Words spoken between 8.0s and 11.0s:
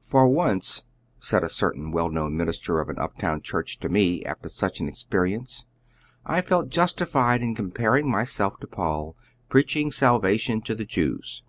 myself to Paul preaching salvation to the